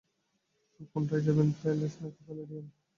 তো 0.73 0.81
কোনটায় 0.93 1.23
যাবেন, 1.27 1.47
প্যালেস 1.59 1.93
না 2.01 2.07
প্যালাডিয়াম? 2.17 2.65